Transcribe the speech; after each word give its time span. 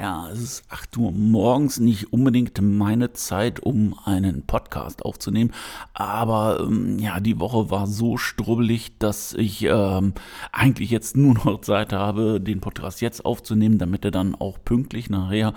Ja, 0.00 0.28
es 0.30 0.40
ist 0.40 0.64
8 0.68 0.96
Uhr 0.96 1.10
morgens, 1.10 1.80
nicht 1.80 2.12
unbedingt 2.12 2.60
meine 2.62 3.14
Zeit, 3.14 3.58
um 3.58 3.98
einen 4.04 4.42
Podcast 4.46 5.04
aufzunehmen. 5.04 5.50
Aber 5.92 6.60
ähm, 6.60 7.00
ja, 7.00 7.18
die 7.18 7.40
Woche 7.40 7.72
war 7.72 7.88
so 7.88 8.16
strubbelig, 8.16 8.96
dass 9.00 9.34
ich 9.34 9.64
ähm, 9.64 10.12
eigentlich 10.52 10.90
jetzt 10.90 11.16
nur 11.16 11.34
noch 11.34 11.60
Zeit 11.62 11.92
habe, 11.92 12.40
den 12.40 12.60
Podcast 12.60 13.00
jetzt 13.00 13.24
aufzunehmen, 13.24 13.78
damit 13.78 14.04
er 14.04 14.12
dann 14.12 14.36
auch 14.36 14.58
pünktlich 14.64 15.10
nachher 15.10 15.52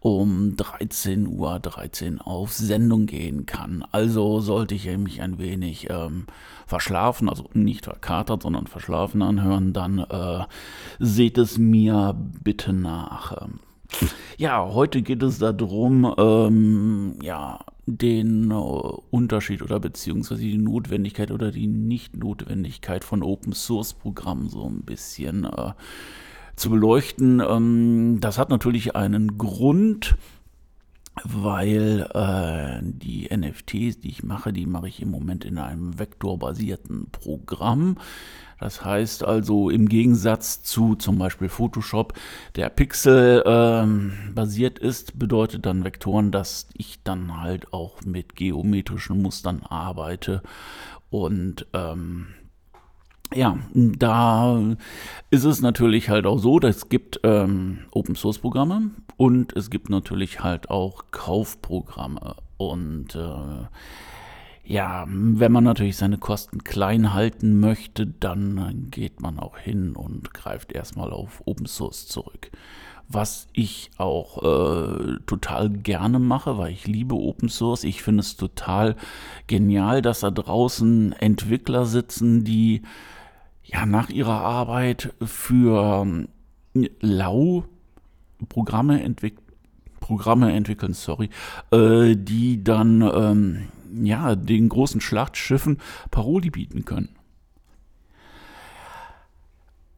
um 0.00 0.56
13.13 0.56 1.28
Uhr 1.28 1.60
13 1.60 2.20
auf 2.20 2.52
Sendung 2.52 3.06
gehen 3.06 3.46
kann. 3.46 3.84
Also 3.92 4.40
sollte 4.40 4.74
ich 4.74 4.86
mich 4.98 5.22
ein 5.22 5.38
wenig 5.38 5.88
ähm, 5.88 6.26
verschlafen, 6.66 7.28
also 7.28 7.44
nicht 7.54 7.84
verkatert, 7.84 8.42
sondern 8.42 8.66
verschlafen 8.66 9.22
anhören, 9.22 9.72
dann 9.72 10.00
äh, 10.00 10.46
seht 10.98 11.38
es 11.38 11.58
mir 11.58 12.16
bitte 12.42 12.72
nach. 12.72 13.36
Ja, 14.36 14.68
heute 14.72 15.02
geht 15.02 15.22
es 15.22 15.38
darum, 15.38 16.12
ähm, 16.18 17.14
ja, 17.22 17.60
den 17.86 18.50
äh, 18.50 18.54
Unterschied 18.54 19.62
oder 19.62 19.78
beziehungsweise 19.78 20.40
die 20.40 20.58
Notwendigkeit 20.58 21.30
oder 21.30 21.50
die 21.50 21.66
Nicht-Notwendigkeit 21.66 23.04
von 23.04 23.22
Open 23.22 23.52
Source 23.52 23.92
Programmen 23.92 24.48
so 24.48 24.64
ein 24.64 24.82
bisschen 24.82 25.44
äh, 25.44 25.72
zu 26.56 26.70
beleuchten. 26.70 27.40
Ähm, 27.40 28.18
das 28.20 28.38
hat 28.38 28.50
natürlich 28.50 28.96
einen 28.96 29.38
Grund, 29.38 30.16
weil 31.22 32.08
äh, 32.12 32.80
die 32.82 33.28
NFTs, 33.34 34.00
die 34.00 34.08
ich 34.08 34.22
mache, 34.22 34.52
die 34.52 34.66
mache 34.66 34.88
ich 34.88 35.00
im 35.00 35.10
Moment 35.10 35.44
in 35.44 35.58
einem 35.58 35.98
vektorbasierten 35.98 37.10
Programm. 37.10 37.98
Das 38.58 38.84
heißt 38.84 39.24
also 39.24 39.68
im 39.70 39.88
Gegensatz 39.88 40.62
zu 40.62 40.94
zum 40.94 41.18
Beispiel 41.18 41.48
Photoshop, 41.48 42.14
der 42.56 42.68
Pixel 42.70 43.42
ähm, 43.46 44.12
basiert 44.34 44.78
ist, 44.78 45.18
bedeutet 45.18 45.66
dann 45.66 45.84
Vektoren, 45.84 46.30
dass 46.30 46.68
ich 46.74 47.02
dann 47.02 47.40
halt 47.40 47.72
auch 47.72 48.02
mit 48.02 48.36
geometrischen 48.36 49.20
Mustern 49.20 49.62
arbeite 49.62 50.42
und 51.10 51.66
ähm, 51.74 52.28
ja, 53.32 53.58
da 53.72 54.76
ist 55.30 55.44
es 55.44 55.60
natürlich 55.60 56.10
halt 56.10 56.26
auch 56.26 56.38
so, 56.38 56.58
dass 56.58 56.76
es 56.76 56.88
gibt 56.88 57.20
ähm, 57.24 57.78
Open 57.90 58.16
Source 58.16 58.38
Programme 58.38 58.90
und 59.16 59.56
es 59.56 59.70
gibt 59.70 59.90
natürlich 59.90 60.40
halt 60.40 60.70
auch 60.70 61.04
Kaufprogramme 61.10 62.36
und 62.58 63.14
äh, 63.14 63.66
ja, 64.66 65.04
wenn 65.08 65.52
man 65.52 65.64
natürlich 65.64 65.96
seine 65.96 66.16
Kosten 66.16 66.64
klein 66.64 67.12
halten 67.12 67.60
möchte, 67.60 68.06
dann 68.06 68.88
geht 68.90 69.20
man 69.20 69.38
auch 69.38 69.58
hin 69.58 69.94
und 69.94 70.32
greift 70.32 70.72
erstmal 70.72 71.12
auf 71.12 71.42
Open 71.44 71.66
Source 71.66 72.06
zurück. 72.06 72.50
Was 73.08 73.48
ich 73.52 73.90
auch 73.98 74.42
äh, 74.42 75.18
total 75.26 75.70
gerne 75.70 76.18
mache, 76.18 76.58
weil 76.58 76.72
ich 76.72 76.86
liebe 76.86 77.14
Open 77.14 77.48
Source. 77.48 77.84
Ich 77.84 78.02
finde 78.02 78.20
es 78.20 78.36
total 78.36 78.96
genial, 79.46 80.02
dass 80.02 80.20
da 80.20 80.30
draußen 80.30 81.12
Entwickler 81.12 81.84
sitzen, 81.86 82.44
die 82.44 82.82
ja 83.62 83.86
nach 83.86 84.08
ihrer 84.10 84.40
Arbeit 84.40 85.12
für 85.22 86.02
ähm, 86.02 86.28
lau 87.00 87.64
Programme 88.48 89.02
entwickeln. 89.02 89.44
Programme 90.00 90.52
entwickeln, 90.52 90.92
sorry, 90.92 91.30
äh, 91.70 92.14
die 92.14 92.62
dann 92.62 93.00
ähm, 93.00 93.68
ja, 94.02 94.34
den 94.34 94.68
großen 94.68 95.00
Schlachtschiffen 95.00 95.78
Paroli 96.10 96.50
bieten 96.50 96.84
können. 96.84 97.08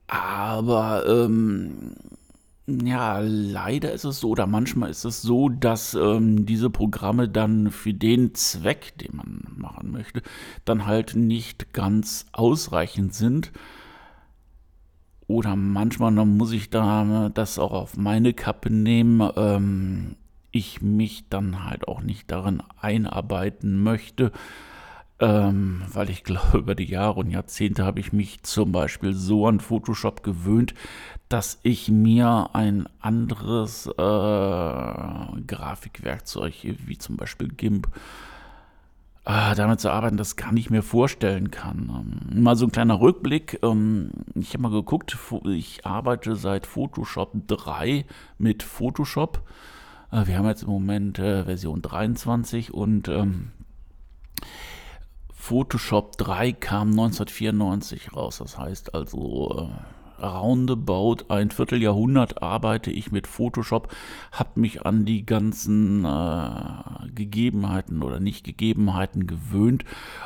Aber 0.07 1.05
ähm, 1.09 1.95
ja, 2.67 3.21
leider 3.21 3.93
ist 3.93 4.05
es 4.05 4.21
so, 4.21 4.31
oder 4.31 4.47
manchmal 4.47 4.91
ist 4.91 5.05
es 5.05 5.23
so, 5.23 5.49
dass 5.49 5.95
ähm, 5.95 6.47
diese 6.47 6.69
Programme 6.69 7.29
dann 7.29 7.71
für 7.71 7.95
den 7.95 8.35
Zweck, 8.35 8.99
den 8.99 9.17
man 9.17 9.47
machen 9.57 9.93
möchte, 9.93 10.23
dann 10.65 10.87
halt 10.87 11.15
nicht 11.15 11.73
ganz 11.73 12.27
ausreichend 12.33 13.15
sind. 13.15 13.53
Oder 15.29 15.55
manchmal 15.57 16.15
dann 16.15 16.37
muss 16.37 16.53
ich 16.53 16.71
da 16.71 17.31
das 17.33 17.59
auch 17.59 17.73
auf 17.73 17.97
meine 17.97 18.33
Kappe 18.33 18.71
nehmen. 18.71 19.29
Ähm, 19.37 20.17
ich 20.51 20.81
mich 20.83 21.29
dann 21.29 21.65
halt 21.65 21.87
auch 21.87 22.01
nicht 22.01 22.31
darin 22.31 22.63
einarbeiten 22.81 23.83
möchte, 23.83 24.33
ähm, 25.19 25.83
weil 25.93 26.11
ich 26.11 26.25
glaube, 26.25 26.59
über 26.59 26.75
die 26.75 26.85
Jahre 26.85 27.21
und 27.21 27.31
Jahrzehnte 27.31 27.85
habe 27.85 28.01
ich 28.01 28.13
mich 28.13 28.43
zum 28.43 28.73
Beispiel 28.73 29.15
so 29.15 29.47
an 29.47 29.61
Photoshop 29.61 30.23
gewöhnt, 30.23 30.75
dass 31.29 31.59
ich 31.63 31.91
mir 31.91 32.51
ein 32.53 32.89
anderes 33.01 33.87
äh, 33.87 33.93
Grafikwerkzeug, 35.47 36.55
wie 36.63 36.99
zum 36.99 37.17
Beispiel 37.17 37.49
GIMP, 37.49 37.89
äh, 39.25 39.55
damit 39.57 39.81
zu 39.81 39.91
arbeiten, 39.91 40.17
das 40.17 40.37
gar 40.37 40.53
nicht 40.53 40.71
mehr 40.71 40.85
vorstellen 40.85 41.51
kann. 41.51 42.23
Ähm, 42.33 42.43
mal 42.43 42.55
so 42.55 42.67
ein 42.67 42.73
kleiner 42.73 43.01
Rückblick. 43.01 43.59
Ähm, 43.63 44.11
ich 44.35 44.53
habe 44.53 44.63
mal 44.63 44.71
geguckt, 44.71 45.17
ich 45.47 45.85
arbeite 45.85 46.37
seit 46.37 46.67
Photoshop 46.67 47.33
3 47.49 48.05
mit 48.39 48.63
Photoshop. 48.63 49.43
Äh, 50.13 50.27
wir 50.29 50.39
haben 50.39 50.47
jetzt 50.47 50.63
im 50.63 50.71
Moment 50.71 51.19
äh, 51.19 51.45
Version 51.45 51.83
23 51.83 52.73
und 52.73 53.09
ähm, 53.09 53.51
Photoshop 55.47 56.19
3 56.19 56.55
kam 56.55 56.91
1994 56.91 58.17
raus. 58.17 58.39
Das 58.39 58.59
heißt 58.59 58.97
also 58.97 59.71
äh, 60.21 60.21
roundabout 60.21 61.19
ein 61.29 61.53
Vierteljahrhundert 61.53 62.43
arbeite 62.43 62.91
ich 62.91 63.13
mit 63.13 63.29
Photoshop, 63.29 63.95
habe 64.33 64.59
mich 64.59 64.85
an 64.85 65.05
die 65.05 65.25
ganzen 65.25 66.05
äh, 66.05 67.11
Gegebenheiten 67.15 68.03
oder 68.03 68.19
Nicht-Gegebenheiten 68.19 69.29
gewöhnt 69.29 69.85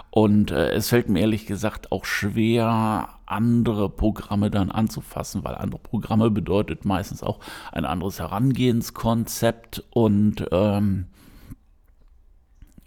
und 0.09 0.53
äh, 0.53 0.71
es 0.71 0.89
fällt 0.89 1.11
mir 1.11 1.21
ehrlich 1.21 1.45
gesagt 1.45 1.93
auch 1.93 2.07
schwer, 2.07 3.11
andere 3.27 3.91
Programme 3.91 4.51
dann 4.51 4.71
anzufassen, 4.71 5.45
weil 5.45 5.55
andere 5.55 5.83
Programme 5.83 6.31
bedeutet 6.31 6.87
meistens 6.87 7.23
auch 7.23 7.41
ein 7.73 7.85
anderes 7.85 8.21
Herangehenskonzept 8.21 9.85
und 9.91 10.47
ähm, 10.51 11.09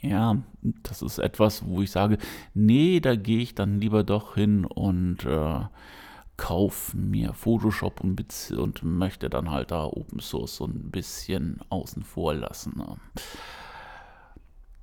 ja, 0.03 0.37
das 0.61 1.01
ist 1.01 1.17
etwas, 1.17 1.65
wo 1.65 1.81
ich 1.81 1.91
sage, 1.91 2.17
nee, 2.53 2.99
da 2.99 3.15
gehe 3.15 3.39
ich 3.39 3.55
dann 3.55 3.79
lieber 3.79 4.03
doch 4.03 4.35
hin 4.35 4.65
und 4.65 5.25
äh, 5.25 5.61
kaufe 6.35 6.97
mir 6.97 7.33
Photoshop 7.33 8.01
und, 8.01 8.51
und, 8.51 8.83
möchte 8.83 9.29
dann 9.29 9.49
halt 9.49 9.71
da 9.71 9.85
Open 9.85 10.19
Source 10.19 10.57
so 10.57 10.65
ein 10.65 10.91
bisschen 10.91 11.61
außen 11.69 12.03
vor 12.03 12.33
lassen. 12.33 12.73
Ne? 12.77 12.97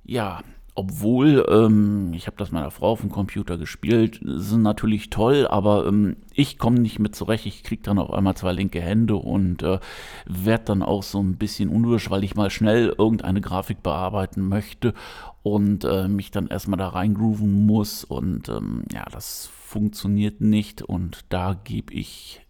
Ja, 0.03 0.41
obwohl, 0.81 1.45
ähm, 1.47 2.11
ich 2.15 2.25
habe 2.25 2.37
das 2.37 2.51
meiner 2.51 2.71
Frau 2.71 2.93
auf 2.93 3.01
dem 3.01 3.11
Computer 3.11 3.59
gespielt, 3.59 4.19
sind 4.23 4.63
natürlich 4.63 5.11
toll, 5.11 5.45
aber 5.47 5.85
ähm, 5.85 6.15
ich 6.33 6.57
komme 6.57 6.79
nicht 6.79 6.97
mit 6.97 7.15
zurecht. 7.15 7.45
Ich 7.45 7.61
kriege 7.61 7.83
dann 7.83 7.99
auf 7.99 8.11
einmal 8.11 8.35
zwei 8.35 8.51
linke 8.51 8.81
Hände 8.81 9.15
und 9.15 9.61
äh, 9.61 9.77
werde 10.25 10.63
dann 10.65 10.81
auch 10.81 11.03
so 11.03 11.21
ein 11.21 11.37
bisschen 11.37 11.69
unwirsch, 11.69 12.09
weil 12.09 12.23
ich 12.23 12.33
mal 12.33 12.49
schnell 12.49 12.95
irgendeine 12.97 13.41
Grafik 13.41 13.83
bearbeiten 13.83 14.49
möchte 14.49 14.95
und 15.43 15.83
äh, 15.83 16.07
mich 16.07 16.31
dann 16.31 16.47
erstmal 16.47 16.79
da 16.79 16.87
reingrooven 16.87 17.67
muss. 17.67 18.03
Und 18.03 18.49
ähm, 18.49 18.85
ja, 18.91 19.05
das 19.11 19.51
funktioniert 19.53 20.41
nicht 20.41 20.81
und 20.81 21.25
da 21.29 21.53
gebe 21.63 21.93
ich 21.93 22.41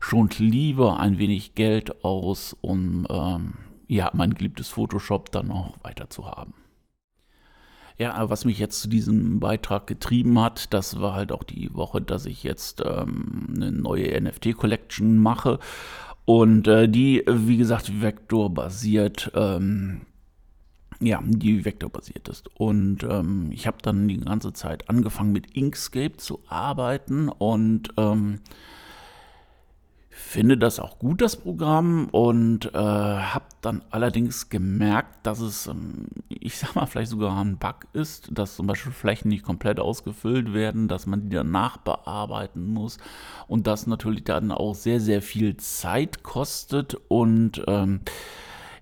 schon 0.00 0.28
lieber 0.36 1.00
ein 1.00 1.16
wenig 1.16 1.54
Geld 1.54 2.04
aus, 2.04 2.54
um 2.60 3.06
ähm, 3.08 3.54
ja, 3.88 4.10
mein 4.12 4.34
geliebtes 4.34 4.68
Photoshop 4.68 5.32
dann 5.32 5.50
auch 5.50 5.82
weiter 5.82 6.10
zu 6.10 6.26
haben. 6.26 6.52
Ja, 7.96 8.28
was 8.28 8.44
mich 8.44 8.58
jetzt 8.58 8.80
zu 8.80 8.88
diesem 8.88 9.38
Beitrag 9.38 9.86
getrieben 9.86 10.40
hat, 10.40 10.74
das 10.74 11.00
war 11.00 11.14
halt 11.14 11.30
auch 11.30 11.44
die 11.44 11.72
Woche, 11.74 12.00
dass 12.00 12.26
ich 12.26 12.42
jetzt 12.42 12.82
ähm, 12.84 13.46
eine 13.54 13.70
neue 13.70 14.20
NFT-Collection 14.20 15.16
mache. 15.16 15.60
Und 16.24 16.66
äh, 16.66 16.88
die, 16.88 17.22
wie 17.26 17.56
gesagt, 17.56 18.02
vektorbasiert, 18.02 19.30
ähm, 19.34 20.00
ja, 21.00 21.20
die 21.24 21.64
vektorbasiert 21.64 22.28
ist. 22.28 22.48
Und 22.58 23.04
ähm, 23.04 23.50
ich 23.52 23.66
habe 23.66 23.78
dann 23.82 24.08
die 24.08 24.18
ganze 24.18 24.52
Zeit 24.52 24.88
angefangen 24.88 25.32
mit 25.32 25.52
Inkscape 25.52 26.16
zu 26.16 26.40
arbeiten 26.48 27.28
und 27.28 27.90
ähm, 27.96 28.40
finde 30.14 30.56
das 30.56 30.78
auch 30.78 30.98
gut, 30.98 31.20
das 31.20 31.36
Programm, 31.36 32.08
und 32.10 32.66
äh, 32.74 32.78
habe 32.78 33.46
dann 33.60 33.82
allerdings 33.90 34.48
gemerkt, 34.48 35.26
dass 35.26 35.40
es, 35.40 35.66
ähm, 35.66 36.06
ich 36.44 36.58
sag 36.58 36.74
mal, 36.74 36.84
vielleicht 36.86 37.10
sogar 37.10 37.40
ein 37.42 37.56
Bug 37.56 37.86
ist, 37.94 38.28
dass 38.30 38.56
zum 38.56 38.66
Beispiel 38.66 38.92
Flächen 38.92 39.28
nicht 39.28 39.44
komplett 39.44 39.80
ausgefüllt 39.80 40.52
werden, 40.52 40.88
dass 40.88 41.06
man 41.06 41.30
die 41.30 41.36
dann 41.36 41.50
nachbearbeiten 41.50 42.66
muss 42.72 42.98
und 43.48 43.66
das 43.66 43.86
natürlich 43.86 44.24
dann 44.24 44.52
auch 44.52 44.74
sehr, 44.74 45.00
sehr 45.00 45.22
viel 45.22 45.56
Zeit 45.56 46.22
kostet 46.22 46.96
und 47.08 47.64
ähm, 47.66 48.00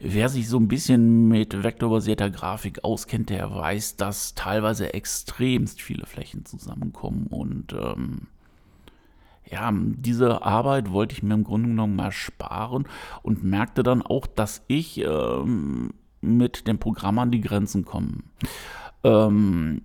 Wer 0.05 0.29
sich 0.29 0.49
so 0.49 0.57
ein 0.57 0.67
bisschen 0.67 1.29
mit 1.29 1.63
vektorbasierter 1.63 2.29
Grafik 2.29 2.83
auskennt, 2.83 3.31
der 3.31 3.55
weiß, 3.55 3.95
dass 3.95 4.35
teilweise 4.35 4.95
extremst 4.95 5.81
viele 5.81 6.07
Flächen 6.07 6.45
zusammenkommen 6.45 7.29
und 7.29 7.73
ähm, 7.73 8.27
ja, 9.49 9.71
diese 9.73 10.43
Arbeit 10.43 10.91
wollte 10.91 11.15
ich 11.15 11.23
mir 11.23 11.35
im 11.35 11.45
Grunde 11.45 11.69
genommen 11.69 11.95
mal 11.95 12.11
sparen 12.11 12.89
und 13.23 13.45
merkte 13.45 13.85
dann 13.85 14.03
auch, 14.03 14.27
dass 14.27 14.65
ich 14.67 14.99
ähm, 14.99 15.95
mit 16.23 16.67
dem 16.67 16.79
Programm 16.79 17.19
an 17.19 17.31
die 17.31 17.41
Grenzen 17.41 17.85
komme. 17.85 18.23
Ähm, 19.05 19.83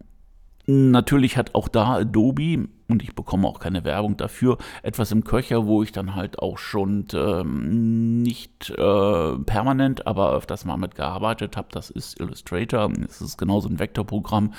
natürlich 0.68 1.38
hat 1.38 1.56
auch 1.56 1.68
da 1.68 1.96
Adobe, 1.96 2.68
und 2.88 3.04
ich 3.04 3.16
bekomme 3.16 3.48
auch 3.48 3.60
keine 3.60 3.84
Werbung 3.84 4.18
dafür, 4.18 4.58
etwas 4.84 5.12
im 5.12 5.24
Köcher, 5.24 5.66
wo 5.66 5.84
ich 5.84 5.92
dann 5.92 6.16
halt 6.16 6.40
auch 6.40 6.58
schon 6.58 7.06
ähm, 7.14 8.22
nicht 8.22 8.70
äh, 8.70 9.38
permanent, 9.40 10.08
aber 10.08 10.32
öfters 10.34 10.66
mal 10.66 10.78
mitgearbeitet 10.78 11.58
habe. 11.58 11.68
Das 11.72 11.90
ist 11.90 12.20
Illustrator. 12.20 12.92
Es 13.08 13.22
ist 13.22 13.38
genauso 13.38 13.68
ein 13.68 13.80
Vektorprogramm 13.80 14.54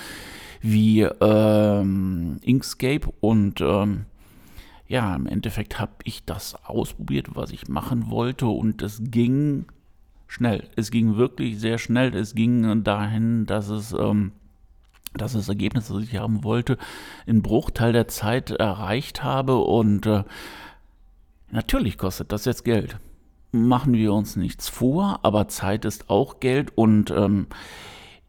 wie 0.60 1.02
ähm, 1.02 2.38
Inkscape 2.42 3.08
und 3.20 3.60
ähm, 3.60 4.06
ja, 4.88 5.14
im 5.14 5.26
Endeffekt 5.26 5.78
habe 5.78 5.92
ich 6.04 6.24
das 6.24 6.56
ausprobiert, 6.64 7.28
was 7.34 7.50
ich 7.50 7.68
machen 7.68 8.10
wollte 8.10 8.46
und 8.46 8.80
es 8.82 9.00
ging 9.02 9.66
schnell. 10.28 10.68
Es 10.76 10.92
ging 10.92 11.16
wirklich 11.16 11.58
sehr 11.58 11.78
schnell. 11.78 12.14
Es 12.14 12.34
ging 12.34 12.84
dahin, 12.84 13.46
dass 13.46 13.68
es, 13.68 13.92
ähm, 13.92 14.32
dass 15.14 15.32
das 15.32 15.48
Ergebnis, 15.48 15.88
das 15.88 16.02
ich 16.02 16.16
haben 16.16 16.44
wollte, 16.44 16.78
in 17.26 17.42
Bruchteil 17.42 17.92
der 17.92 18.06
Zeit 18.06 18.50
erreicht 18.50 19.24
habe 19.24 19.56
und 19.56 20.06
äh, 20.06 20.22
natürlich 21.50 21.98
kostet 21.98 22.30
das 22.30 22.44
jetzt 22.44 22.64
Geld. 22.64 22.98
Machen 23.50 23.94
wir 23.94 24.12
uns 24.12 24.36
nichts 24.36 24.68
vor, 24.68 25.20
aber 25.22 25.48
Zeit 25.48 25.86
ist 25.86 26.10
auch 26.10 26.38
Geld 26.38 26.70
und 26.76 27.10
ähm, 27.10 27.46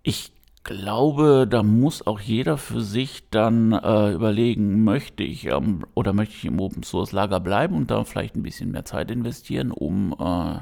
ich 0.02 0.32
glaube, 0.64 1.46
da 1.50 1.62
muss 1.64 2.08
auch 2.08 2.22
jeder 2.22 2.58
für 2.58 2.82
sich 2.82 3.30
dann 3.30 3.74
äh, 3.74 4.14
überlegen, 4.14 4.84
möchte 4.86 5.24
ich 5.24 5.48
ähm, 5.48 5.86
oder 5.94 6.14
möchte 6.14 6.36
ich 6.36 6.46
im 6.46 6.62
Open 6.62 6.84
Source 6.84 7.12
Lager 7.12 7.42
bleiben 7.42 7.76
und 7.76 7.92
da 7.92 8.06
vielleicht 8.06 8.36
ein 8.36 8.44
bisschen 8.44 8.72
mehr 8.72 8.86
Zeit 8.86 9.12
investieren, 9.12 9.72
um 9.72 10.16
äh, 10.18 10.60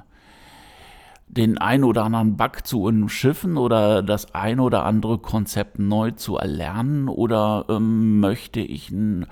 den 1.27 1.57
ein 1.57 1.83
oder 1.83 2.03
anderen 2.03 2.37
Bug 2.37 2.65
zu 2.65 2.83
umschiffen 2.83 3.57
oder 3.57 4.01
das 4.01 4.33
ein 4.33 4.59
oder 4.59 4.85
andere 4.85 5.17
Konzept 5.19 5.77
neu 5.77 6.11
zu 6.11 6.37
erlernen 6.37 7.09
oder 7.09 7.65
ähm, 7.69 8.19
möchte 8.19 8.59
ich 8.59 8.89
ein, 8.89 9.27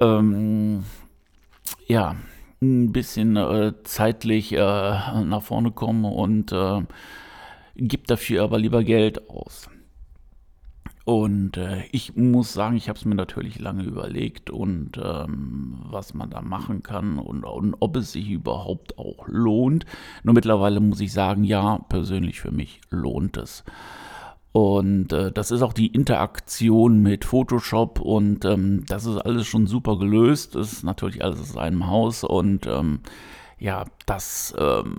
ähm, 0.00 0.84
ja, 1.86 2.16
ein 2.62 2.92
bisschen 2.92 3.36
äh, 3.36 3.72
zeitlich 3.84 4.52
äh, 4.52 4.58
nach 4.58 5.42
vorne 5.42 5.72
kommen 5.72 6.04
und 6.04 6.52
äh, 6.52 6.82
gibt 7.76 8.10
dafür 8.10 8.44
aber 8.44 8.58
lieber 8.58 8.84
Geld 8.84 9.28
aus. 9.28 9.68
Und 11.06 11.56
äh, 11.56 11.84
ich 11.92 12.16
muss 12.16 12.52
sagen, 12.52 12.76
ich 12.76 12.88
habe 12.88 12.98
es 12.98 13.04
mir 13.04 13.14
natürlich 13.14 13.60
lange 13.60 13.84
überlegt 13.84 14.50
und 14.50 15.00
ähm, 15.00 15.78
was 15.88 16.14
man 16.14 16.30
da 16.30 16.42
machen 16.42 16.82
kann 16.82 17.18
und, 17.18 17.44
und, 17.44 17.76
ob 17.78 17.94
es 17.94 18.10
sich 18.10 18.28
überhaupt 18.28 18.98
auch 18.98 19.28
lohnt. 19.28 19.86
Nur 20.24 20.34
mittlerweile 20.34 20.80
muss 20.80 20.98
ich 20.98 21.12
sagen, 21.12 21.44
ja, 21.44 21.78
persönlich 21.88 22.40
für 22.40 22.50
mich 22.50 22.80
lohnt 22.90 23.36
es. 23.36 23.62
Und 24.50 25.12
äh, 25.12 25.30
das 25.30 25.52
ist 25.52 25.62
auch 25.62 25.74
die 25.74 25.86
Interaktion 25.86 27.00
mit 27.02 27.24
Photoshop 27.24 28.00
und 28.00 28.44
ähm, 28.44 28.84
das 28.88 29.06
ist 29.06 29.18
alles 29.18 29.46
schon 29.46 29.68
super 29.68 30.00
gelöst. 30.00 30.56
Das 30.56 30.72
ist 30.72 30.82
natürlich 30.82 31.22
alles 31.22 31.40
aus 31.40 31.56
einem 31.56 31.86
Haus 31.86 32.24
und 32.24 32.66
ähm, 32.66 32.98
ja, 33.60 33.84
das 34.06 34.56
ähm, 34.58 34.96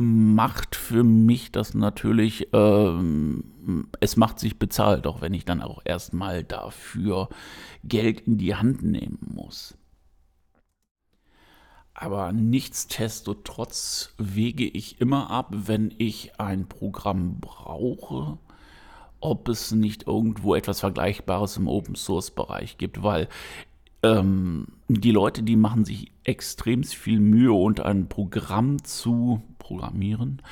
macht 0.00 0.76
für 0.76 1.04
mich 1.04 1.52
das 1.52 1.74
natürlich, 1.74 2.48
ähm, 2.54 3.90
es 4.00 4.16
macht 4.16 4.38
sich 4.38 4.58
bezahlt, 4.58 5.06
auch 5.06 5.20
wenn 5.20 5.34
ich 5.34 5.44
dann 5.44 5.60
auch 5.60 5.82
erstmal 5.84 6.42
dafür 6.42 7.28
Geld 7.84 8.22
in 8.22 8.38
die 8.38 8.54
Hand 8.54 8.82
nehmen 8.82 9.18
muss. 9.34 9.76
Aber 11.92 12.32
nichtsdestotrotz 12.32 14.14
wege 14.16 14.64
ich 14.64 15.02
immer 15.02 15.28
ab, 15.28 15.48
wenn 15.50 15.92
ich 15.98 16.40
ein 16.40 16.66
Programm 16.66 17.38
brauche, 17.38 18.38
ob 19.20 19.48
es 19.48 19.70
nicht 19.72 20.06
irgendwo 20.06 20.54
etwas 20.54 20.80
Vergleichbares 20.80 21.58
im 21.58 21.68
Open 21.68 21.94
Source 21.94 22.30
Bereich 22.30 22.78
gibt, 22.78 23.02
weil 23.02 23.28
ähm, 24.02 24.66
die 24.88 25.12
Leute, 25.12 25.42
die 25.42 25.56
machen 25.56 25.84
sich 25.84 26.12
extrem 26.24 26.84
viel 26.84 27.20
Mühe, 27.20 27.52
und 27.52 27.80
ein 27.80 28.08
Programm 28.08 28.82
zu 28.84 29.42
programmieren. 29.58 30.42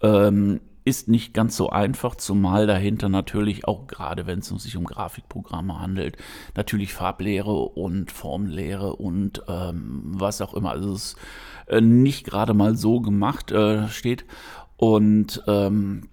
Ähm, 0.00 0.60
ist 0.84 1.08
nicht 1.08 1.32
ganz 1.32 1.56
so 1.56 1.70
einfach, 1.70 2.16
zumal 2.16 2.66
dahinter 2.66 3.08
natürlich 3.08 3.68
auch 3.68 3.86
gerade, 3.86 4.26
wenn 4.26 4.40
es 4.40 4.48
sich 4.48 4.76
um 4.76 4.84
Grafikprogramme 4.84 5.78
handelt, 5.78 6.16
natürlich 6.56 6.92
Farblehre 6.92 7.52
und 7.52 8.10
Formlehre 8.10 8.96
und 8.96 9.42
ähm, 9.46 10.02
was 10.04 10.40
auch 10.40 10.54
immer. 10.54 10.70
Also 10.70 10.92
es 10.92 11.12
ist 11.12 11.16
äh, 11.68 11.80
nicht 11.80 12.24
gerade 12.24 12.54
mal 12.54 12.76
so 12.76 13.00
gemacht 13.00 13.52
äh, 13.52 13.88
steht. 13.88 14.24
Und 14.76 15.44
ähm, 15.46 16.08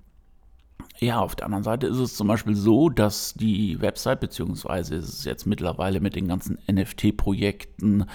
ja, 0.99 1.19
auf 1.19 1.35
der 1.35 1.45
anderen 1.45 1.63
Seite 1.63 1.87
ist 1.87 1.97
es 1.97 2.15
zum 2.15 2.27
Beispiel 2.27 2.55
so, 2.55 2.89
dass 2.89 3.33
die 3.33 3.79
Website, 3.79 4.19
beziehungsweise 4.19 4.95
ist 4.95 5.07
es 5.07 5.23
jetzt 5.23 5.45
mittlerweile 5.45 6.01
mit 6.01 6.15
den 6.15 6.27
ganzen 6.27 6.57
NFT-Projekten, 6.69 8.05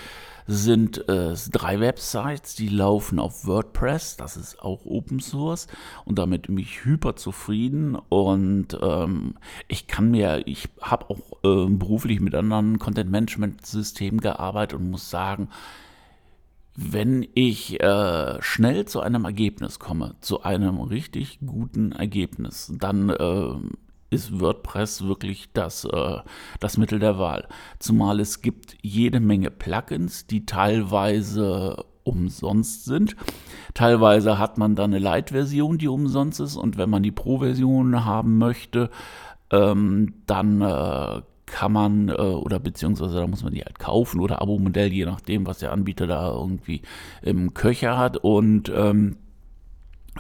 sind 0.47 1.09
äh, 1.09 1.35
drei 1.51 1.81
Websites, 1.81 2.55
die 2.55 2.69
laufen 2.69 3.19
auf 3.19 3.47
WordPress, 3.47 4.17
das 4.17 4.37
ist 4.37 4.61
auch 4.61 4.85
Open 4.85 5.21
Source 5.21 5.67
und 6.05 6.19
damit 6.19 6.49
bin 6.49 6.59
ich 6.59 6.85
hyper 6.85 7.17
zufrieden 7.17 7.97
und 8.11 8.79
ähm, 8.83 9.37
ich 9.69 9.87
kann 9.87 10.11
mir, 10.11 10.43
ich 10.47 10.69
habe 10.83 11.09
auch 11.09 11.21
äh, 11.43 11.71
beruflich 11.71 12.21
mit 12.21 12.35
anderen 12.35 12.79
Content-Management-Systemen 12.79 14.21
gearbeitet 14.21 14.79
und 14.79 14.91
muss 14.91 15.09
sagen, 15.09 15.49
wenn 16.77 17.27
ich 17.35 17.81
äh, 17.81 18.43
schnell 18.43 18.85
zu 18.87 19.01
einem 19.01 19.25
Ergebnis 19.25 19.79
komme, 19.79 20.17
zu 20.21 20.43
einem 20.43 20.81
richtig 20.81 21.39
guten 21.45 21.93
Ergebnis, 21.93 22.73
dann 22.77 23.11
äh, 23.11 23.55
ist 24.11 24.41
WordPress 24.41 25.05
wirklich 25.05 25.53
das, 25.53 25.85
äh, 25.85 26.19
das 26.61 26.77
Mittel 26.77 26.99
der 26.99 27.19
Wahl. 27.19 27.49
Zumal 27.79 28.21
es 28.21 28.43
gibt 28.43 28.77
jede 28.83 29.21
Menge 29.21 29.51
Plugins, 29.51 30.27
die 30.27 30.47
teilweise 30.47 31.85
umsonst 32.03 32.85
sind. 32.85 33.17
Teilweise 33.73 34.39
hat 34.39 34.59
man 34.59 34.77
dann 34.77 34.93
eine 34.93 34.99
Light-Version, 34.99 35.79
die 35.79 35.89
umsonst 35.89 36.41
ist. 36.41 36.57
Und 36.57 36.77
wenn 36.77 36.91
man 36.91 37.03
die 37.03 37.13
Pro-Version 37.13 38.05
haben 38.05 38.39
möchte, 38.39 38.91
ähm, 39.51 40.15
dann 40.27 40.61
äh, 40.61 41.23
kann 41.55 41.71
man, 41.71 42.09
äh, 42.09 42.15
oder 42.15 42.59
beziehungsweise 42.59 43.15
da 43.15 43.29
muss 43.29 43.45
man 43.45 43.55
die 43.55 43.63
halt 43.63 43.79
kaufen 43.79 44.19
oder 44.19 44.43
Abo-Modell, 44.43 44.93
je 44.93 45.05
nachdem, 45.05 45.47
was 45.47 45.61
der 45.61 45.71
Anbieter 45.71 46.09
da 46.09 46.33
irgendwie 46.33 46.83
im 47.23 47.55
Köcher 47.55 47.97
hat. 47.97 48.17
Und 48.17 48.73
ähm, 48.75 49.19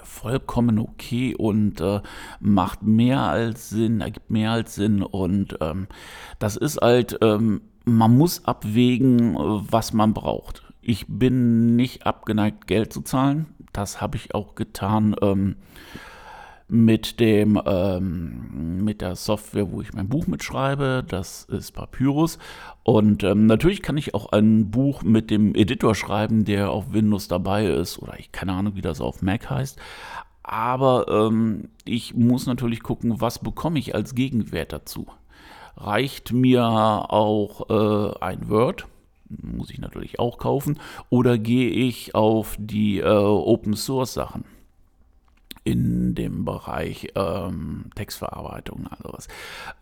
vollkommen 0.00 0.79
okay 0.79 1.35
und 1.35 1.81
äh, 1.81 2.03
macht 2.38 2.85
mehr 2.85 3.19
als 3.23 3.69
Sinn, 3.69 4.00
ergibt 4.00 4.31
mehr 4.31 4.53
als 4.53 4.76
Sinn 4.76 5.03
und 5.03 5.59
ähm, 5.61 5.88
das 6.38 6.57
ist 6.57 6.81
halt, 6.81 7.19
ähm, 7.21 7.62
man 7.85 8.17
muss 8.17 8.45
abwägen, 8.45 9.35
was 9.37 9.93
man 9.93 10.14
braucht. 10.14 10.62
Ich 10.83 11.07
bin 11.09 11.75
nicht 11.75 12.07
abgeneigt, 12.07 12.69
Geld 12.69 12.93
zu 12.93 13.03
zahlen. 13.03 13.47
Das 13.73 14.00
habe 14.00 14.17
ich 14.17 14.37
auch 14.37 14.55
getan. 14.55 15.17
Ähm, 15.21 15.57
mit 16.68 17.21
dem 17.21 17.61
ähm, 17.66 18.85
mit 18.85 19.00
der 19.00 19.16
Software, 19.16 19.71
wo 19.71 19.80
ich 19.80 19.92
mein 19.92 20.09
Buch 20.09 20.26
mitschreibe. 20.26 21.04
Das 21.06 21.44
ist 21.44 21.73
Papyrus. 21.73 22.38
Und 22.83 23.23
ähm, 23.23 23.47
natürlich 23.47 23.83
kann 23.83 23.97
ich 23.97 24.14
auch 24.14 24.33
ein 24.33 24.71
Buch 24.71 25.02
mit 25.02 25.30
dem 25.30 25.54
Editor 25.54 25.94
schreiben, 25.94 26.44
der 26.44 26.71
auf 26.71 26.92
Windows 26.92 27.28
dabei 27.28 27.66
ist 27.66 27.99
oder 27.99 28.18
ich 28.18 28.33
keine 28.33 28.52
Ahnung, 28.52 28.76
wie 28.76 28.83
das 28.83 29.00
auf 29.00 29.23
Mac 29.23 29.50
heißt. 29.50 29.78
Aber 30.42 31.06
ähm, 31.09 31.71
ich 31.85 32.14
muss 32.14 32.47
natürlich 32.47 32.83
gucken, 32.83 33.21
was 33.21 33.38
bekomme 33.38 33.78
ich 33.78 33.94
als 33.94 34.14
Gegenwert 34.14 34.73
dazu. 34.73 35.06
Reicht 35.76 36.33
mir 36.33 36.62
auch 36.64 37.68
äh, 37.71 38.18
ein 38.21 38.49
Word? 38.49 38.87
Muss 39.28 39.71
ich 39.71 39.78
natürlich 39.78 40.21
auch 40.21 40.38
kaufen. 40.38 40.78
Oder 41.09 41.38
gehe 41.38 41.71
ich 41.71 42.14
auf 42.14 42.56
die 42.59 43.00
äh, 43.00 43.06
Open 43.06 43.75
Source 43.75 44.14
Sachen? 44.14 44.44
In 45.64 46.14
dem 46.14 46.44
Bereich 46.44 47.09
ähm, 47.14 47.87
Textverarbeitung, 47.94 48.87
also 48.88 49.12
was. 49.12 49.28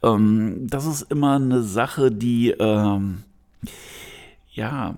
Ähm, 0.03 0.67
das 0.69 0.87
ist 0.87 1.03
immer 1.03 1.37
eine 1.37 1.63
Sache, 1.63 2.11
die 2.11 2.51
ähm, 2.51 3.25
ja 4.53 4.95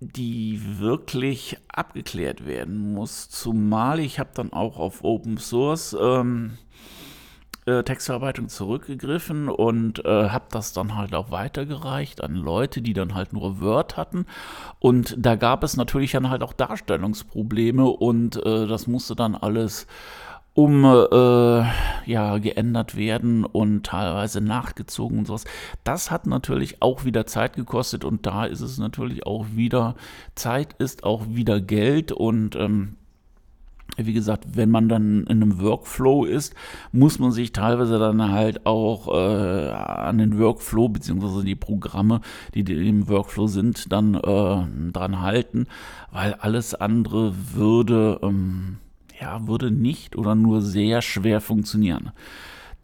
die 0.00 0.60
wirklich 0.78 1.56
abgeklärt 1.66 2.46
werden 2.46 2.94
muss. 2.94 3.28
Zumal 3.28 3.98
ich 3.98 4.20
habe 4.20 4.30
dann 4.34 4.52
auch 4.52 4.78
auf 4.78 5.02
Open 5.02 5.38
Source 5.38 5.96
ähm, 6.00 6.56
äh, 7.68 7.82
Textverarbeitung 7.84 8.48
zurückgegriffen 8.48 9.48
und 9.48 10.04
äh, 10.04 10.30
habe 10.30 10.46
das 10.50 10.72
dann 10.72 10.96
halt 10.96 11.14
auch 11.14 11.30
weitergereicht 11.30 12.22
an 12.22 12.34
Leute, 12.34 12.80
die 12.80 12.94
dann 12.94 13.14
halt 13.14 13.32
nur 13.32 13.60
Word 13.60 13.96
hatten. 13.96 14.26
Und 14.78 15.14
da 15.18 15.36
gab 15.36 15.62
es 15.62 15.76
natürlich 15.76 16.12
dann 16.12 16.30
halt 16.30 16.42
auch 16.42 16.54
Darstellungsprobleme 16.54 17.84
und 17.84 18.36
äh, 18.44 18.66
das 18.66 18.86
musste 18.86 19.14
dann 19.14 19.34
alles 19.34 19.86
um 20.54 20.84
äh, 20.84 21.62
ja 22.10 22.38
geändert 22.38 22.96
werden 22.96 23.44
und 23.44 23.86
teilweise 23.86 24.40
nachgezogen 24.40 25.18
und 25.18 25.26
sowas. 25.26 25.44
Das 25.84 26.10
hat 26.10 26.26
natürlich 26.26 26.82
auch 26.82 27.04
wieder 27.04 27.26
Zeit 27.26 27.54
gekostet 27.54 28.04
und 28.04 28.26
da 28.26 28.44
ist 28.44 28.60
es 28.60 28.78
natürlich 28.78 29.24
auch 29.24 29.46
wieder 29.54 29.94
Zeit 30.34 30.72
ist 30.78 31.04
auch 31.04 31.26
wieder 31.28 31.60
Geld 31.60 32.10
und 32.10 32.56
ähm, 32.56 32.96
wie 33.96 34.12
gesagt, 34.12 34.56
wenn 34.56 34.70
man 34.70 34.88
dann 34.88 35.24
in 35.24 35.42
einem 35.42 35.60
Workflow 35.60 36.24
ist, 36.24 36.54
muss 36.92 37.18
man 37.18 37.32
sich 37.32 37.52
teilweise 37.52 37.98
dann 37.98 38.30
halt 38.30 38.64
auch 38.66 39.08
äh, 39.08 39.70
an 39.70 40.18
den 40.18 40.38
Workflow 40.38 40.88
beziehungsweise 40.88 41.44
die 41.44 41.56
Programme, 41.56 42.20
die 42.54 42.60
im 42.60 43.08
Workflow 43.08 43.46
sind, 43.46 43.92
dann 43.92 44.14
äh, 44.14 44.92
dran 44.92 45.20
halten, 45.20 45.66
weil 46.12 46.34
alles 46.34 46.74
andere 46.74 47.34
würde, 47.54 48.20
ähm, 48.22 48.78
ja, 49.20 49.46
würde 49.48 49.70
nicht 49.70 50.16
oder 50.16 50.34
nur 50.34 50.62
sehr 50.62 51.02
schwer 51.02 51.40
funktionieren. 51.40 52.12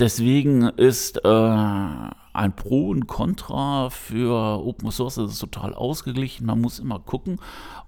Deswegen 0.00 0.62
ist 0.62 1.24
äh, 1.24 1.28
ein 1.28 2.56
Pro 2.56 2.88
und 2.88 3.06
Contra 3.06 3.90
für 3.90 4.60
Open 4.66 4.90
Source 4.90 5.18
ist 5.18 5.38
total 5.38 5.72
ausgeglichen. 5.72 6.46
Man 6.46 6.60
muss 6.60 6.80
immer 6.80 6.98
gucken. 6.98 7.38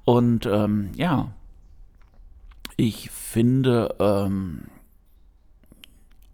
Und 0.04 0.46
ähm, 0.46 0.90
ja, 0.94 1.32
ich 2.76 3.10
finde 3.10 3.94
ähm, 3.98 4.64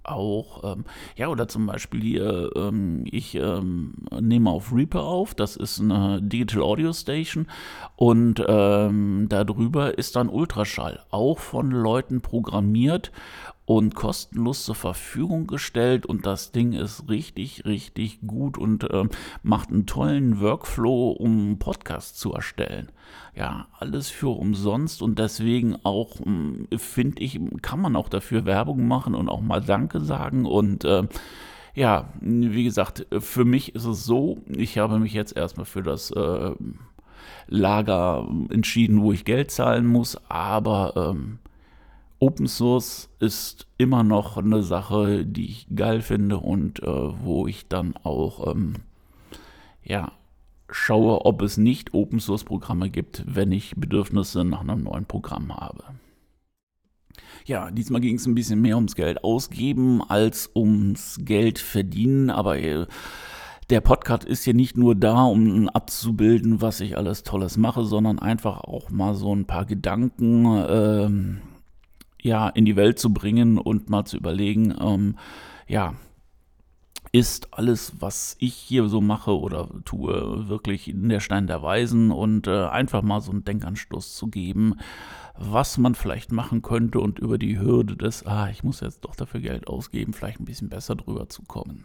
auch, 0.05 0.65
ähm, 0.65 0.85
ja, 1.17 1.29
oder 1.29 1.49
zum 1.49 1.67
Beispiel 1.67 2.01
hier, 2.01 2.51
ähm, 2.57 3.05
ich 3.11 3.35
ähm, 3.37 3.95
nehme 4.21 4.51
auf 4.51 4.73
Reaper 4.73 5.03
auf, 5.03 5.35
das 5.35 5.57
ist 5.57 5.81
eine 5.81 6.21
Digital 6.21 6.63
Audio 6.63 6.93
Station. 6.93 7.47
Und 7.97 8.45
ähm, 8.47 9.27
darüber 9.29 9.97
ist 9.97 10.17
dann 10.17 10.29
Ultraschall, 10.29 11.01
auch 11.11 11.39
von 11.39 11.71
Leuten 11.71 12.21
programmiert 12.21 13.13
und 13.65 13.95
kostenlos 13.95 14.65
zur 14.65 14.75
Verfügung 14.75 15.47
gestellt. 15.47 16.07
Und 16.07 16.27
das 16.27 16.53
Ding 16.53 16.73
ist 16.73 17.09
richtig, 17.09 17.65
richtig 17.65 18.21
gut 18.27 18.59
und 18.59 18.85
äh, 18.91 19.05
macht 19.43 19.71
einen 19.71 19.87
tollen 19.87 20.41
Workflow, 20.41 21.11
um 21.11 21.39
einen 21.39 21.59
Podcast 21.59 22.19
zu 22.19 22.33
erstellen. 22.33 22.91
Ja, 23.35 23.69
alles 23.79 24.11
für 24.11 24.29
umsonst 24.29 25.01
und 25.01 25.19
deswegen 25.19 25.77
auch, 25.85 26.21
hm, 26.21 26.67
finde 26.77 27.23
ich, 27.23 27.41
kann 27.63 27.81
man 27.81 27.97
auch 27.97 28.09
dafür 28.09 28.45
Werbung 28.45 28.87
machen 28.87 29.15
und 29.15 29.29
auch 29.29 29.41
mal 29.41 29.61
Danke 29.61 30.01
sagen. 30.01 30.45
Und 30.45 30.85
äh, 30.85 31.05
ja, 31.75 32.13
wie 32.21 32.65
gesagt, 32.65 33.07
für 33.21 33.45
mich 33.45 33.75
ist 33.75 33.85
es 33.87 34.05
so, 34.05 34.39
ich 34.49 34.79
habe 34.79 34.99
mich 34.99 35.13
jetzt 35.15 35.37
erstmal 35.37 35.67
für 35.67 35.83
das 35.83 36.11
äh, 36.11 36.51
Lager 37.47 38.29
entschieden, 38.51 39.03
wo 39.03 39.13
ich 39.13 39.25
Geld 39.25 39.51
zahlen 39.51 39.87
muss, 39.87 40.19
aber 40.29 40.95
ähm, 40.97 41.39
Open 42.23 42.47
Source 42.47 43.09
ist 43.19 43.67
immer 43.79 44.05
noch 44.05 44.37
eine 44.37 44.63
Sache, 44.63 45.27
die 45.27 45.47
ich 45.47 45.67
geil 45.75 46.03
finde 46.03 46.39
und 46.39 46.81
äh, 46.81 46.87
wo 46.87 47.49
ich 47.49 47.67
dann 47.67 47.97
auch 48.05 48.55
ähm, 48.55 48.75
ja, 49.83 50.13
schaue, 50.71 51.25
ob 51.25 51.43
es 51.43 51.57
nicht 51.57 51.95
Open 51.95 52.21
Source 52.21 52.45
Programme 52.45 52.91
gibt, 52.91 53.25
wenn 53.27 53.51
ich 53.51 53.75
Bedürfnisse 53.75 54.45
nach 54.45 54.61
einem 54.61 54.85
neuen 54.85 55.05
Programm 55.05 55.53
habe. 55.53 55.83
Ja, 57.45 57.73
diesmal 57.73 58.01
ging 58.01 58.15
es 58.15 58.27
ein 58.27 58.37
bisschen 58.37 58.61
mehr 58.61 58.77
ums 58.77 58.95
Geld 58.95 59.25
ausgeben 59.25 60.01
als 60.09 60.49
ums 60.55 61.19
Geld 61.23 61.59
verdienen, 61.59 62.31
aber 62.31 62.57
äh, 62.57 62.87
der 63.69 63.81
Podcast 63.81 64.23
ist 64.23 64.45
hier 64.45 64.55
nicht 64.55 64.77
nur 64.77 64.95
da, 64.95 65.25
um 65.25 65.69
abzubilden, 65.69 66.61
was 66.61 66.83
ich 66.83 66.97
alles 66.97 67.25
Tolles 67.25 67.57
mache, 67.57 67.85
sondern 67.85 68.21
einfach 68.21 68.61
auch 68.61 68.91
mal 68.91 69.17
so 69.17 69.35
ein 69.35 69.45
paar 69.45 69.65
Gedanken. 69.67 70.47
Ähm, 70.69 71.41
ja 72.23 72.49
in 72.49 72.65
die 72.65 72.77
Welt 72.77 72.99
zu 72.99 73.13
bringen 73.13 73.59
und 73.59 73.91
mal 73.91 74.05
zu 74.05 74.17
überlegen, 74.17 74.75
ähm, 74.81 75.17
ja, 75.67 75.95
ist 77.11 77.53
alles, 77.53 78.01
was 78.01 78.37
ich 78.39 78.55
hier 78.55 78.89
so 78.89 79.03
mache 79.03 79.39
oder 79.39 79.69
tue, 79.85 80.49
wirklich 80.49 80.89
in 80.89 81.11
der 81.11 81.21
Stein 81.21 81.47
der 81.47 81.63
Weisen 81.63 82.11
und 82.11 82.47
äh, 82.47 82.67
einfach 82.67 83.03
mal 83.03 83.21
so 83.21 83.33
einen 83.33 83.45
Denkanstoß 83.45 84.17
zu 84.17 84.29
geben, 84.29 84.77
was 85.37 85.77
man 85.77 85.95
vielleicht 85.95 86.33
machen 86.33 86.63
könnte 86.63 87.01
und 87.01 87.19
über 87.19 87.37
die 87.37 87.59
Hürde 87.59 87.97
des, 87.97 88.25
ah, 88.25 88.49
ich 88.49 88.63
muss 88.63 88.81
jetzt 88.81 89.05
doch 89.05 89.15
dafür 89.15 89.41
Geld 89.41 89.67
ausgeben, 89.67 90.15
vielleicht 90.15 90.41
ein 90.41 90.47
bisschen 90.47 90.71
besser 90.71 90.95
drüber 90.95 91.29
zu 91.29 91.43
kommen. 91.43 91.85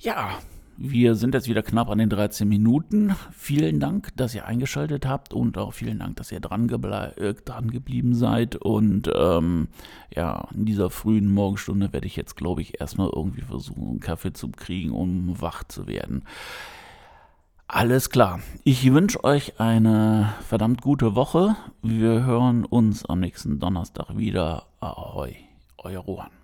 Ja, 0.00 0.38
wir 0.76 1.14
sind 1.14 1.34
jetzt 1.34 1.48
wieder 1.48 1.62
knapp 1.62 1.88
an 1.88 1.98
den 1.98 2.10
13 2.10 2.48
Minuten. 2.48 3.14
Vielen 3.32 3.80
Dank, 3.80 4.16
dass 4.16 4.34
ihr 4.34 4.46
eingeschaltet 4.46 5.06
habt 5.06 5.32
und 5.32 5.56
auch 5.58 5.72
vielen 5.72 5.98
Dank, 6.00 6.16
dass 6.16 6.32
ihr 6.32 6.40
dran, 6.40 6.68
äh, 6.68 7.34
dran 7.34 7.70
geblieben 7.70 8.14
seid. 8.14 8.56
Und 8.56 9.10
ähm, 9.14 9.68
ja, 10.14 10.48
in 10.54 10.64
dieser 10.64 10.90
frühen 10.90 11.32
Morgenstunde 11.32 11.92
werde 11.92 12.06
ich 12.06 12.16
jetzt, 12.16 12.36
glaube 12.36 12.62
ich, 12.62 12.80
erstmal 12.80 13.10
irgendwie 13.14 13.42
versuchen, 13.42 13.88
einen 13.88 14.00
Kaffee 14.00 14.32
zu 14.32 14.48
kriegen, 14.48 14.92
um 14.92 15.40
wach 15.40 15.64
zu 15.64 15.86
werden. 15.86 16.24
Alles 17.66 18.10
klar. 18.10 18.40
Ich 18.62 18.92
wünsche 18.92 19.24
euch 19.24 19.58
eine 19.58 20.34
verdammt 20.46 20.82
gute 20.82 21.14
Woche. 21.14 21.56
Wir 21.82 22.24
hören 22.24 22.64
uns 22.64 23.04
am 23.04 23.20
nächsten 23.20 23.58
Donnerstag 23.58 24.16
wieder. 24.16 24.66
Ahoi, 24.80 25.34
euer 25.78 26.00
Rohan. 26.00 26.43